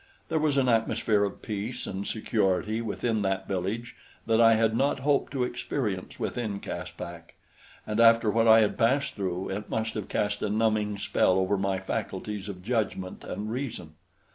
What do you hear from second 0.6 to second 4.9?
atmosphere of peace and security within that village that I had